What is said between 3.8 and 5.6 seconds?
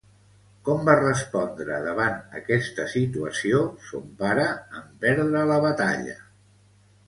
son pare en perdre